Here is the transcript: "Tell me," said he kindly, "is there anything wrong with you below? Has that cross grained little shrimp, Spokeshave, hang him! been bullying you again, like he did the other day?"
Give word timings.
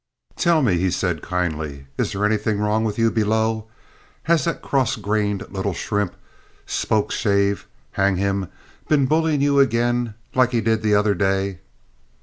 "Tell 0.35 0.63
me," 0.63 0.89
said 0.89 1.17
he 1.17 1.21
kindly, 1.21 1.85
"is 1.95 2.11
there 2.13 2.25
anything 2.25 2.57
wrong 2.57 2.83
with 2.83 2.97
you 2.97 3.11
below? 3.11 3.67
Has 4.23 4.45
that 4.45 4.63
cross 4.63 4.95
grained 4.95 5.45
little 5.51 5.75
shrimp, 5.75 6.15
Spokeshave, 6.65 7.67
hang 7.91 8.15
him! 8.15 8.47
been 8.87 9.05
bullying 9.05 9.41
you 9.41 9.59
again, 9.59 10.15
like 10.33 10.53
he 10.53 10.61
did 10.61 10.81
the 10.81 10.95
other 10.95 11.13
day?" 11.13 11.59